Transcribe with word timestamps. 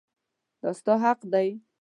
دا 0.61 0.69
ستا 0.77 0.93
حق 1.03 1.19
دی. 1.33 1.47